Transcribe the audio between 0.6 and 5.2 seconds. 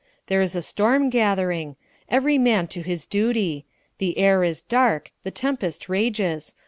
storm gathering! Every man to his duty! The air is dark!